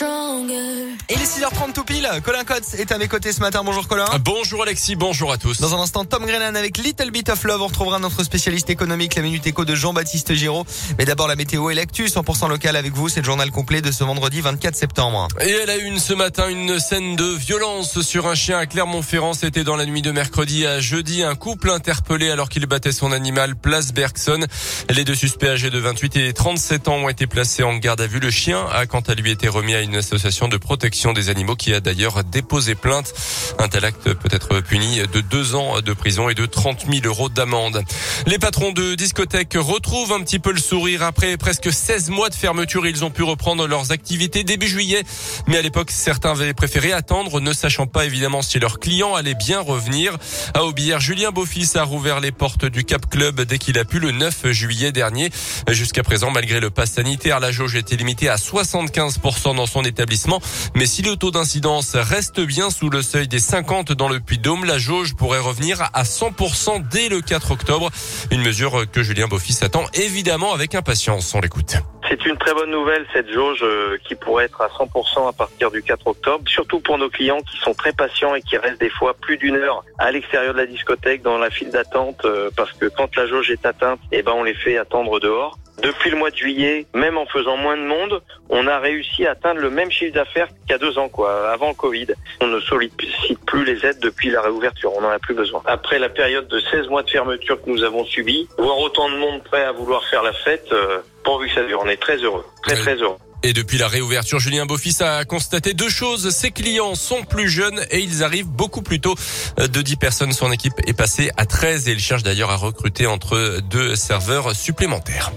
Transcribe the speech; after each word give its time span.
stronger. 0.00 0.79
Et 1.12 1.16
les 1.16 1.24
6h30 1.24 1.72
tout 1.72 1.82
pile, 1.82 2.08
Colin 2.22 2.44
Cotes 2.44 2.74
est 2.78 2.92
à 2.92 2.98
mes 2.98 3.08
côtés 3.08 3.32
ce 3.32 3.40
matin. 3.40 3.62
Bonjour 3.64 3.88
Colin. 3.88 4.04
Bonjour 4.20 4.62
Alexis, 4.62 4.94
bonjour 4.94 5.32
à 5.32 5.38
tous. 5.38 5.60
Dans 5.60 5.74
un 5.74 5.80
instant, 5.80 6.04
Tom 6.04 6.24
Grennan 6.24 6.54
avec 6.54 6.78
Little 6.78 7.10
Bit 7.10 7.30
of 7.30 7.42
Love. 7.42 7.62
On 7.62 7.66
retrouvera 7.66 7.98
notre 7.98 8.22
spécialiste 8.22 8.70
économique, 8.70 9.16
la 9.16 9.22
Minute 9.22 9.44
Éco 9.44 9.64
de 9.64 9.74
Jean-Baptiste 9.74 10.34
Giraud. 10.34 10.64
Mais 10.98 11.06
d'abord 11.06 11.26
la 11.26 11.34
météo 11.34 11.68
et 11.68 11.74
l'actu, 11.74 12.04
100% 12.06 12.48
local 12.48 12.76
avec 12.76 12.92
vous. 12.92 13.08
C'est 13.08 13.22
le 13.22 13.26
journal 13.26 13.50
complet 13.50 13.82
de 13.82 13.90
ce 13.90 14.04
vendredi 14.04 14.40
24 14.40 14.76
septembre. 14.76 15.26
Et 15.40 15.50
elle 15.50 15.70
a 15.70 15.78
une 15.78 15.98
ce 15.98 16.14
matin 16.14 16.48
une 16.48 16.78
scène 16.78 17.16
de 17.16 17.24
violence 17.24 18.02
sur 18.02 18.28
un 18.28 18.36
chien 18.36 18.58
à 18.58 18.66
Clermont-Ferrand. 18.66 19.34
C'était 19.34 19.64
dans 19.64 19.74
la 19.74 19.86
nuit 19.86 20.02
de 20.02 20.12
mercredi 20.12 20.64
à 20.64 20.78
jeudi. 20.78 21.24
Un 21.24 21.34
couple 21.34 21.70
interpellé 21.70 22.30
alors 22.30 22.48
qu'il 22.48 22.64
battait 22.66 22.92
son 22.92 23.10
animal 23.10 23.56
place 23.56 23.92
Bergson. 23.92 24.46
Les 24.88 25.02
deux 25.02 25.16
suspects 25.16 25.48
âgés 25.48 25.70
de 25.70 25.78
28 25.80 26.16
et 26.18 26.32
37 26.32 26.86
ans 26.86 26.98
ont 26.98 27.08
été 27.08 27.26
placés 27.26 27.64
en 27.64 27.74
garde 27.78 28.00
à 28.00 28.06
vue. 28.06 28.20
Le 28.20 28.30
chien 28.30 28.64
a 28.72 28.86
quant 28.86 29.00
à 29.00 29.14
lui 29.14 29.32
été 29.32 29.48
remis 29.48 29.74
à 29.74 29.80
une 29.80 29.96
association 29.96 30.46
de 30.46 30.56
protection 30.56 30.99
des 31.08 31.30
animaux 31.30 31.56
qui 31.56 31.72
a 31.72 31.80
d'ailleurs 31.80 32.22
déposé 32.24 32.74
plainte. 32.74 33.14
Un 33.58 33.68
tel 33.68 33.84
acte 33.84 34.12
peut 34.12 34.28
être 34.30 34.60
puni 34.60 35.00
de 35.12 35.20
deux 35.20 35.54
ans 35.54 35.80
de 35.80 35.92
prison 35.94 36.28
et 36.28 36.34
de 36.34 36.44
30 36.44 36.84
000 36.90 37.06
euros 37.06 37.28
d'amende. 37.28 37.82
Les 38.26 38.38
patrons 38.38 38.72
de 38.72 38.94
discothèques 38.94 39.56
retrouvent 39.56 40.12
un 40.12 40.20
petit 40.20 40.38
peu 40.38 40.52
le 40.52 40.60
sourire 40.60 41.02
après 41.02 41.36
presque 41.38 41.72
16 41.72 42.10
mois 42.10 42.28
de 42.28 42.34
fermeture. 42.34 42.86
Ils 42.86 43.04
ont 43.04 43.10
pu 43.10 43.22
reprendre 43.22 43.66
leurs 43.66 43.92
activités 43.92 44.44
début 44.44 44.68
juillet. 44.68 45.02
Mais 45.46 45.56
à 45.56 45.62
l'époque, 45.62 45.90
certains 45.90 46.32
avaient 46.32 46.52
préféré 46.52 46.92
attendre, 46.92 47.40
ne 47.40 47.52
sachant 47.52 47.86
pas 47.86 48.04
évidemment 48.04 48.42
si 48.42 48.58
leurs 48.58 48.78
clients 48.78 49.14
allaient 49.14 49.34
bien 49.34 49.60
revenir. 49.60 50.18
À 50.52 50.64
Aubière, 50.64 51.00
Julien 51.00 51.30
Beaufils 51.30 51.76
a 51.76 51.82
rouvert 51.82 52.20
les 52.20 52.32
portes 52.32 52.66
du 52.66 52.84
Cap 52.84 53.08
Club 53.08 53.40
dès 53.40 53.58
qu'il 53.58 53.78
a 53.78 53.86
pu 53.86 54.00
le 54.00 54.10
9 54.10 54.50
juillet 54.50 54.92
dernier. 54.92 55.30
Jusqu'à 55.70 56.02
présent, 56.02 56.30
malgré 56.30 56.60
le 56.60 56.68
pass 56.68 56.92
sanitaire, 56.92 57.40
la 57.40 57.52
jauge 57.52 57.74
était 57.74 57.96
limitée 57.96 58.28
à 58.28 58.36
75% 58.36 59.56
dans 59.56 59.66
son 59.66 59.82
établissement. 59.84 60.40
Mais 60.74 60.86
si 60.90 61.02
le 61.02 61.14
taux 61.14 61.30
d'incidence 61.30 61.94
reste 61.94 62.40
bien 62.40 62.68
sous 62.68 62.90
le 62.90 63.00
seuil 63.00 63.28
des 63.28 63.38
50 63.38 63.92
dans 63.92 64.08
le 64.08 64.18
Puy-de-Dôme, 64.18 64.64
la 64.64 64.76
jauge 64.76 65.14
pourrait 65.14 65.38
revenir 65.38 65.80
à 65.94 66.02
100% 66.02 66.88
dès 66.88 67.08
le 67.08 67.20
4 67.20 67.52
octobre. 67.52 67.90
Une 68.32 68.42
mesure 68.42 68.90
que 68.90 69.04
Julien 69.04 69.28
Beaufils 69.28 69.62
attend 69.62 69.84
évidemment 69.94 70.52
avec 70.52 70.74
impatience. 70.74 71.32
On 71.32 71.40
l'écoute. 71.40 71.76
C'est 72.08 72.26
une 72.26 72.36
très 72.36 72.52
bonne 72.54 72.72
nouvelle, 72.72 73.06
cette 73.12 73.30
jauge 73.32 73.60
euh, 73.62 73.98
qui 74.02 74.16
pourrait 74.16 74.46
être 74.46 74.60
à 74.62 74.66
100% 74.66 75.28
à 75.28 75.32
partir 75.32 75.70
du 75.70 75.80
4 75.80 76.08
octobre, 76.08 76.42
surtout 76.48 76.80
pour 76.80 76.98
nos 76.98 77.08
clients 77.08 77.38
qui 77.38 77.56
sont 77.58 77.72
très 77.72 77.92
patients 77.92 78.34
et 78.34 78.42
qui 78.42 78.56
restent 78.56 78.80
des 78.80 78.90
fois 78.90 79.14
plus 79.14 79.36
d'une 79.36 79.54
heure 79.54 79.84
à 79.98 80.10
l'extérieur 80.10 80.54
de 80.54 80.58
la 80.58 80.66
discothèque 80.66 81.22
dans 81.22 81.38
la 81.38 81.50
file 81.50 81.70
d'attente 81.70 82.24
euh, 82.24 82.50
parce 82.56 82.72
que 82.72 82.86
quand 82.86 83.14
la 83.14 83.28
jauge 83.28 83.52
est 83.52 83.64
atteinte, 83.64 84.00
eh 84.10 84.24
ben 84.24 84.32
on 84.32 84.42
les 84.42 84.54
fait 84.54 84.76
attendre 84.76 85.20
dehors. 85.20 85.56
Depuis 85.82 86.10
le 86.10 86.16
mois 86.16 86.30
de 86.30 86.36
juillet, 86.36 86.86
même 86.94 87.16
en 87.16 87.26
faisant 87.26 87.56
moins 87.56 87.76
de 87.76 87.82
monde, 87.82 88.22
on 88.50 88.66
a 88.66 88.78
réussi 88.78 89.26
à 89.26 89.32
atteindre 89.32 89.60
le 89.60 89.70
même 89.70 89.90
chiffre 89.90 90.14
d'affaires 90.14 90.48
qu'il 90.48 90.70
y 90.70 90.72
a 90.74 90.78
deux 90.78 90.98
ans, 90.98 91.08
quoi, 91.08 91.50
avant 91.50 91.68
le 91.68 91.74
Covid. 91.74 92.08
On 92.40 92.48
ne 92.48 92.60
sollicite 92.60 93.38
plus 93.46 93.64
les 93.64 93.84
aides 93.86 93.98
depuis 94.00 94.30
la 94.30 94.42
réouverture, 94.42 94.92
on 94.96 95.00
n'en 95.00 95.10
a 95.10 95.18
plus 95.18 95.34
besoin. 95.34 95.62
Après 95.66 95.98
la 95.98 96.08
période 96.08 96.48
de 96.48 96.60
16 96.60 96.88
mois 96.88 97.02
de 97.02 97.10
fermeture 97.10 97.62
que 97.62 97.70
nous 97.70 97.82
avons 97.82 98.04
subie, 98.04 98.48
voir 98.58 98.78
autant 98.78 99.08
de 99.08 99.16
monde 99.16 99.42
prêt 99.44 99.64
à 99.64 99.72
vouloir 99.72 100.04
faire 100.08 100.22
la 100.22 100.32
fête, 100.32 100.66
euh, 100.72 100.98
pourvu 101.24 101.48
que 101.48 101.54
ça 101.54 101.64
dure, 101.64 101.80
on 101.82 101.88
est 101.88 102.00
très 102.00 102.16
heureux, 102.16 102.44
très 102.62 102.76
très 102.76 102.96
heureux. 102.96 103.16
Et 103.42 103.54
depuis 103.54 103.78
la 103.78 103.88
réouverture, 103.88 104.38
Julien 104.38 104.66
Beaufils 104.66 105.02
a 105.02 105.24
constaté 105.24 105.72
deux 105.72 105.88
choses. 105.88 106.28
Ses 106.28 106.50
clients 106.50 106.94
sont 106.94 107.22
plus 107.24 107.48
jeunes 107.48 107.80
et 107.90 108.00
ils 108.00 108.22
arrivent 108.22 108.50
beaucoup 108.50 108.82
plus 108.82 109.00
tôt. 109.00 109.14
De 109.56 109.80
10 109.80 109.96
personnes, 109.96 110.32
son 110.32 110.52
équipe 110.52 110.74
est 110.86 110.92
passée 110.92 111.30
à 111.38 111.46
13 111.46 111.88
et 111.88 111.92
il 111.92 112.00
cherche 112.00 112.22
d'ailleurs 112.22 112.50
à 112.50 112.56
recruter 112.56 113.06
entre 113.06 113.60
deux 113.70 113.96
serveurs 113.96 114.54
supplémentaires. 114.54 115.32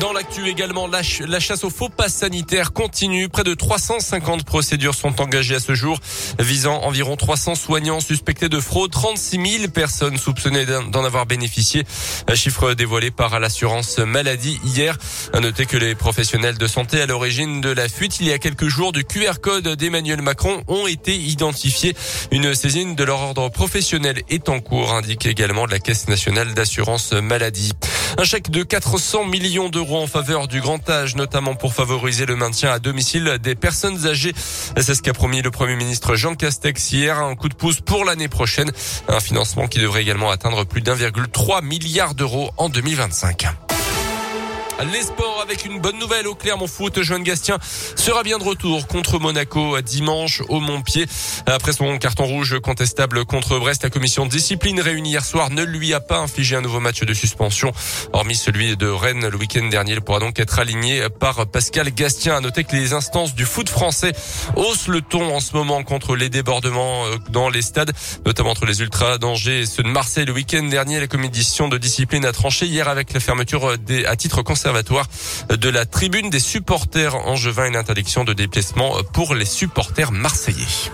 Dans 0.00 0.14
l'actu 0.14 0.48
également, 0.48 0.86
la, 0.86 1.02
chasse 1.02 1.62
aux 1.62 1.68
faux 1.68 1.90
passes 1.90 2.14
sanitaires 2.14 2.72
continue. 2.72 3.28
Près 3.28 3.44
de 3.44 3.52
350 3.52 4.44
procédures 4.44 4.94
sont 4.94 5.20
engagées 5.20 5.56
à 5.56 5.60
ce 5.60 5.74
jour, 5.74 5.98
visant 6.38 6.80
environ 6.84 7.16
300 7.16 7.54
soignants 7.54 8.00
suspectés 8.00 8.48
de 8.48 8.60
fraude, 8.60 8.90
36 8.90 9.58
000 9.58 9.70
personnes 9.70 10.16
soupçonnées 10.16 10.64
d'en 10.64 11.04
avoir 11.04 11.26
bénéficié. 11.26 11.84
Un 12.28 12.34
chiffre 12.34 12.72
dévoilé 12.72 13.10
par 13.10 13.38
l'assurance 13.38 13.98
maladie 13.98 14.58
hier. 14.64 14.96
À 15.34 15.40
noter 15.40 15.66
que 15.66 15.76
les 15.76 15.94
professionnels 15.94 16.56
de 16.56 16.66
santé 16.66 17.02
à 17.02 17.06
l'origine 17.06 17.60
de 17.60 17.68
la 17.68 17.90
fuite 17.90 18.20
il 18.20 18.28
y 18.28 18.32
a 18.32 18.38
quelques 18.38 18.68
jours 18.68 18.92
du 18.92 19.04
QR 19.04 19.34
code 19.42 19.68
d'Emmanuel 19.68 20.22
Macron 20.22 20.62
ont 20.66 20.86
été 20.86 21.14
identifiés. 21.14 21.94
Une 22.30 22.54
saisine 22.54 22.94
de 22.94 23.04
leur 23.04 23.20
ordre 23.20 23.50
professionnel 23.50 24.22
est 24.30 24.48
en 24.48 24.60
cours, 24.60 24.94
indique 24.94 25.26
également 25.26 25.66
la 25.66 25.78
Caisse 25.78 26.08
nationale 26.08 26.54
d'assurance 26.54 27.12
maladie. 27.12 27.72
Un 28.18 28.24
chèque 28.24 28.50
de 28.50 28.62
400 28.62 29.24
millions 29.24 29.68
d'euros 29.68 29.98
en 29.98 30.06
faveur 30.06 30.48
du 30.48 30.60
grand 30.60 30.88
âge, 30.90 31.16
notamment 31.16 31.54
pour 31.54 31.72
favoriser 31.72 32.26
le 32.26 32.36
maintien 32.36 32.72
à 32.72 32.78
domicile 32.78 33.38
des 33.42 33.54
personnes 33.54 34.06
âgées. 34.06 34.32
C'est 34.76 34.94
ce 34.94 35.02
qu'a 35.02 35.12
promis 35.12 35.42
le 35.42 35.50
Premier 35.50 35.76
ministre 35.76 36.16
Jean 36.16 36.34
Castex 36.34 36.92
hier. 36.92 37.18
Un 37.18 37.36
coup 37.36 37.48
de 37.48 37.54
pouce 37.54 37.80
pour 37.80 38.04
l'année 38.04 38.28
prochaine. 38.28 38.70
Un 39.08 39.20
financement 39.20 39.68
qui 39.68 39.78
devrait 39.78 40.02
également 40.02 40.30
atteindre 40.30 40.64
plus 40.64 40.82
d'1,3 40.82 41.64
milliard 41.64 42.14
d'euros 42.14 42.50
en 42.56 42.68
2025. 42.68 43.69
Les 44.86 45.02
sports 45.02 45.40
avec 45.42 45.66
une 45.66 45.78
bonne 45.78 45.98
nouvelle 45.98 46.26
au 46.26 46.34
Clermont 46.34 46.66
Foot. 46.66 47.02
Joanne 47.02 47.22
Gastien 47.22 47.58
sera 47.96 48.22
bien 48.22 48.38
de 48.38 48.44
retour 48.44 48.86
contre 48.86 49.18
Monaco 49.18 49.78
dimanche 49.82 50.42
au 50.48 50.58
Montpied. 50.58 51.06
Après 51.44 51.74
son 51.74 51.98
carton 51.98 52.24
rouge 52.24 52.58
contestable 52.60 53.26
contre 53.26 53.58
Brest, 53.58 53.82
la 53.82 53.90
commission 53.90 54.24
de 54.24 54.30
discipline 54.30 54.80
réunie 54.80 55.10
hier 55.10 55.24
soir 55.24 55.50
ne 55.50 55.64
lui 55.64 55.92
a 55.92 56.00
pas 56.00 56.16
infligé 56.16 56.56
un 56.56 56.62
nouveau 56.62 56.80
match 56.80 57.00
de 57.02 57.12
suspension. 57.12 57.72
Hormis 58.14 58.36
celui 58.36 58.74
de 58.78 58.86
Rennes 58.86 59.28
le 59.28 59.36
week-end 59.36 59.66
dernier, 59.68 59.92
il 59.92 60.00
pourra 60.00 60.18
donc 60.18 60.40
être 60.40 60.58
aligné 60.58 61.06
par 61.10 61.46
Pascal 61.46 61.92
Gastien. 61.92 62.36
À 62.36 62.40
noter 62.40 62.64
que 62.64 62.74
les 62.74 62.94
instances 62.94 63.34
du 63.34 63.44
foot 63.44 63.68
français 63.68 64.12
haussent 64.56 64.88
le 64.88 65.02
ton 65.02 65.34
en 65.36 65.40
ce 65.40 65.54
moment 65.54 65.82
contre 65.82 66.16
les 66.16 66.30
débordements 66.30 67.04
euh, 67.04 67.16
dans 67.28 67.50
les 67.50 67.62
stades, 67.62 67.92
notamment 68.24 68.50
entre 68.50 68.64
les 68.64 68.80
Ultras 68.80 69.18
d'Angers 69.18 69.60
et 69.60 69.66
ceux 69.66 69.82
de 69.82 69.88
Marseille 69.88 70.24
le 70.24 70.32
week-end 70.32 70.62
dernier. 70.62 71.00
La 71.00 71.06
commission 71.06 71.68
de 71.68 71.76
discipline 71.76 72.24
a 72.24 72.32
tranché 72.32 72.64
hier 72.64 72.88
avec 72.88 73.12
la 73.12 73.20
fermeture 73.20 73.76
des, 73.76 74.06
à 74.06 74.16
titre 74.16 74.40
conservateur 74.40 74.69
de 75.48 75.68
la 75.68 75.86
tribune 75.86 76.30
des 76.30 76.40
supporters 76.40 77.14
angevins, 77.14 77.66
une 77.66 77.76
interdiction 77.76 78.24
de 78.24 78.32
déplacement 78.32 79.02
pour 79.12 79.34
les 79.34 79.44
supporters 79.44 80.12
marseillais. 80.12 80.90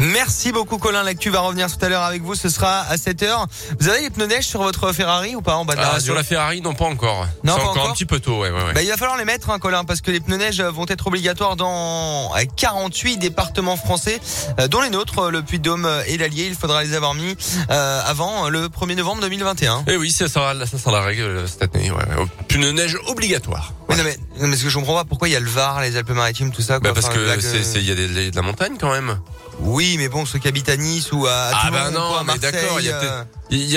Merci 0.00 0.52
beaucoup 0.52 0.78
Colin, 0.78 1.02
l'actu 1.02 1.30
va 1.30 1.40
revenir 1.40 1.68
tout 1.70 1.82
à 1.84 1.88
l'heure 1.88 2.02
avec 2.02 2.22
vous, 2.22 2.34
ce 2.34 2.48
sera 2.48 2.80
à 2.80 2.96
7h. 2.96 3.46
Vous 3.80 3.88
avez 3.88 4.02
les 4.02 4.10
pneus 4.10 4.26
neige 4.26 4.46
sur 4.46 4.62
votre 4.62 4.92
Ferrari 4.92 5.34
ou 5.34 5.42
pas 5.42 5.56
en 5.56 5.64
bas 5.64 5.74
de 5.74 5.80
la 5.80 5.94
ah, 5.94 6.00
Sur 6.00 6.14
la 6.14 6.22
Ferrari, 6.22 6.60
non 6.60 6.74
pas 6.74 6.84
encore. 6.84 7.26
Non, 7.44 7.54
pas 7.54 7.62
encore, 7.62 7.70
encore, 7.70 7.90
un 7.90 7.92
petit 7.92 8.04
peu 8.04 8.20
tôt, 8.20 8.40
ouais, 8.40 8.50
ouais, 8.50 8.62
ouais. 8.62 8.72
Bah, 8.74 8.82
il 8.82 8.88
va 8.88 8.96
falloir 8.96 9.16
les 9.16 9.24
mettre 9.24 9.50
hein, 9.50 9.58
Colin 9.58 9.84
parce 9.84 10.00
que 10.00 10.10
les 10.10 10.20
pneus 10.20 10.36
neige 10.36 10.60
vont 10.60 10.86
être 10.88 11.06
obligatoires 11.06 11.56
dans 11.56 12.32
48 12.56 13.16
départements 13.16 13.76
français 13.76 14.20
euh, 14.60 14.68
dont 14.68 14.82
les 14.82 14.90
nôtres, 14.90 15.30
le 15.30 15.42
Puy-de-Dôme 15.42 15.88
et 16.06 16.18
l'Allier, 16.18 16.46
il 16.46 16.54
faudra 16.54 16.84
les 16.84 16.94
avoir 16.94 17.14
mis 17.14 17.36
euh, 17.70 18.00
avant 18.04 18.48
le 18.48 18.68
1er 18.68 18.96
novembre 18.96 19.22
2021. 19.22 19.84
Et 19.88 19.96
oui, 19.96 20.10
ça 20.10 20.28
sera, 20.28 20.54
ça 20.66 20.78
sera 20.78 20.92
la 20.92 21.00
règle 21.00 21.48
cette 21.48 21.74
année, 21.74 21.90
ouais. 21.90 22.04
Pneus 22.48 22.72
neige 22.72 22.98
obligatoire. 23.06 23.72
Oui, 23.88 23.96
non, 23.96 24.04
mais, 24.04 24.16
non, 24.40 24.48
mais 24.48 24.56
ce 24.56 24.64
que 24.64 24.70
je 24.70 24.76
comprends 24.76 24.94
pas, 24.94 25.04
pourquoi 25.04 25.28
il 25.28 25.32
y 25.32 25.36
a 25.36 25.40
le 25.40 25.48
Var, 25.48 25.80
les 25.80 25.96
Alpes-Maritimes, 25.96 26.52
tout 26.52 26.62
ça 26.62 26.80
quoi. 26.80 26.90
Bah 26.90 27.00
parce 27.00 27.08
que 27.08 27.78
il 27.78 27.84
y 27.84 27.90
a 27.90 27.94
des, 27.94 28.30
de 28.30 28.36
la 28.36 28.42
montagne 28.42 28.76
quand 28.80 28.90
même. 28.90 29.18
Oui, 29.60 29.96
mais 29.98 30.08
bon, 30.08 30.26
ceux 30.26 30.38
qui 30.38 30.48
habitent 30.48 30.68
à 30.68 30.76
Nice 30.76 31.12
ou 31.12 31.26
à, 31.26 31.50
ah 31.52 31.70
bah 31.70 31.90
non, 31.90 32.16
à 32.16 32.24
mais 32.24 32.38
d'accord, 32.38 32.80
il 32.80 32.86
y 32.86 32.90
a 32.90 33.00
euh, 33.02 33.24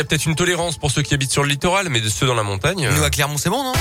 peut-être 0.03 0.23
peut 0.23 0.29
une 0.29 0.35
tolérance 0.35 0.77
pour 0.77 0.91
ceux 0.91 1.01
qui 1.01 1.13
habitent 1.13 1.31
sur 1.31 1.43
le 1.43 1.49
littoral, 1.49 1.89
mais 1.89 2.01
de 2.01 2.09
ceux 2.09 2.27
dans 2.27 2.35
la 2.35 2.43
montagne. 2.43 2.89
Nous 2.95 3.03
à 3.03 3.09
Clermont, 3.09 3.37
c'est 3.37 3.49
bon, 3.49 3.63
non? 3.63 3.73